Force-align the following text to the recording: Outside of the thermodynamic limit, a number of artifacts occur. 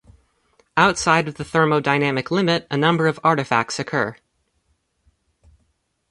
Outside 0.75 1.27
of 1.27 1.35
the 1.35 1.43
thermodynamic 1.43 2.31
limit, 2.31 2.65
a 2.71 2.75
number 2.75 3.05
of 3.05 3.19
artifacts 3.23 3.77
occur. 3.77 4.15